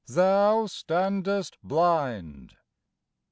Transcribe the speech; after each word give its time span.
thou 0.07 0.65
standest 0.65 1.55
blind! 1.63 2.57